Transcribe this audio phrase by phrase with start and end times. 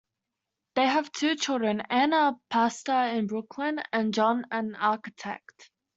[0.73, 5.69] They have two children: Ann, a pastor in Brooklyn, and John, an architect.